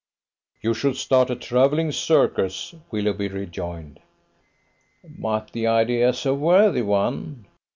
[0.63, 3.99] "You should start a travelling circus," Willoughby rejoined.
[5.03, 7.45] "But the idea's a worthy one!